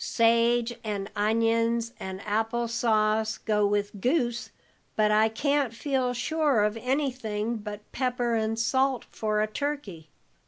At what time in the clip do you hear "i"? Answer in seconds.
5.11-5.29